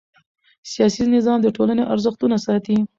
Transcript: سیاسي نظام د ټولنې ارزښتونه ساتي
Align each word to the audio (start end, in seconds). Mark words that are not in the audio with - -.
سیاسي 0.71 1.03
نظام 1.15 1.39
د 1.41 1.47
ټولنې 1.55 1.83
ارزښتونه 1.93 2.35
ساتي 2.45 2.77